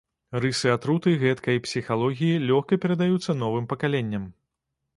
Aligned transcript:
Рысы 0.43 0.69
атруты 0.75 1.11
гэткай 1.23 1.59
псіхалогіі 1.67 2.41
лёгка 2.49 2.81
перадаюцца 2.85 3.39
новым 3.43 3.69
пакаленням. 3.75 4.29